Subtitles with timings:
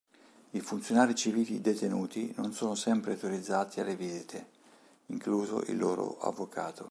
[0.49, 4.47] I funzionari civili detenuti non sono sempre autorizzati alle visite,
[5.11, 6.79] incluso il loro avvocato.